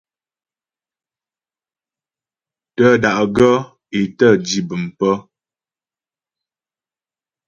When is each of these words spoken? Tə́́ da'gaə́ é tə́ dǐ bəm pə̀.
Tə́́ 2.75 2.93
da'gaə́ 3.03 3.57
é 3.97 4.01
tə́ 4.17 4.31
dǐ 4.45 4.59
bəm 4.67 4.83
pə̀. 4.97 5.13